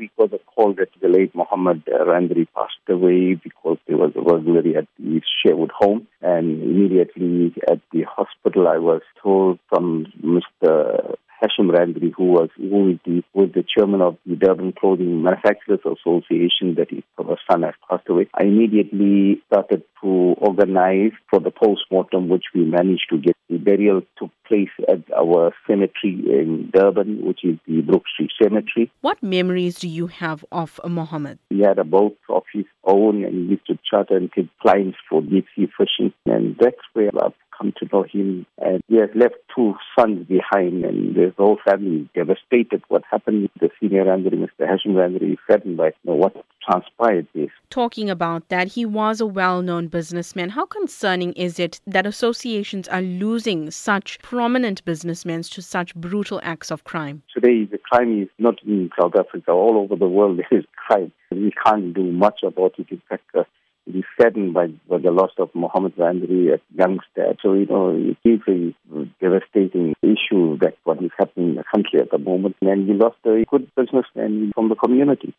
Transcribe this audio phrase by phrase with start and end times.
[0.00, 4.22] week was a call that the late Mohammed Randeree passed away because there was a
[4.22, 6.08] burglary at the Sherwood home.
[6.22, 11.14] And immediately at the hospital, I was told from Mr.
[11.42, 16.74] Hashim Randeree, who was who the, was the chairman of the Durban Clothing Manufacturers Association,
[16.76, 17.02] that his
[17.50, 18.28] son has passed away.
[18.34, 20.08] I immediately started to
[20.38, 23.36] organize for the post-mortem, which we managed to get.
[23.48, 28.92] The burial took place at our cemetery in Durban, which is the Brook Street Cemetery.
[29.00, 31.38] What memories do you have of Mohammed?
[31.48, 34.98] He had a boat of his own and he used to charter and take clients
[35.08, 36.12] for deep sea fishing.
[36.30, 38.46] And that's where I've come to know him.
[38.58, 42.82] And he has left two sons behind, and the whole family devastated.
[42.88, 44.68] What happened with the senior Randeree, Mr.
[44.68, 46.34] Hashim Randeree, saddened by what
[46.68, 47.50] transpired this.
[47.70, 50.50] Talking about that, he was a well known businessman.
[50.50, 56.70] How concerning is it that associations are losing such prominent businessmen to such brutal acts
[56.70, 57.22] of crime?
[57.34, 59.52] Today, the crime is not in South Africa.
[59.52, 61.12] All over the world, there is crime.
[61.30, 62.86] We can't do much about it.
[62.90, 63.44] In fact, uh,
[64.20, 67.34] saddened by, by the loss of Mohammed Randeree at youngster.
[67.42, 72.00] So, you know, it is a devastating issue that what is happening in the country
[72.00, 72.56] at the moment.
[72.60, 75.34] And we lost a good businessman from the community.